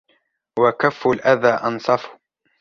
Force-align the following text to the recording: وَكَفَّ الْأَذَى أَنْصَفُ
وَكَفَّ 0.59 1.07
الْأَذَى 1.07 1.47
أَنْصَفُ 1.67 2.09